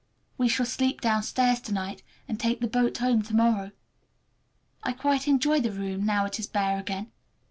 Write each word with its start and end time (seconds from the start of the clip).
We 0.35 0.47
shall 0.49 0.65
sleep 0.65 0.99
downstairs 0.99 1.59
to 1.61 1.71
night, 1.75 2.01
and 2.27 2.39
take 2.39 2.59
the 2.59 2.65
boat 2.67 2.97
home 2.97 3.21
to 3.21 3.35
morrow. 3.35 3.69
I 4.81 4.93
quite 4.93 5.27
enjoy 5.27 5.59
the 5.61 5.71
room, 5.71 6.07
now 6.07 6.25
it 6.25 6.39
is 6.39 6.47
bare 6.47 6.79
again. 6.79 7.11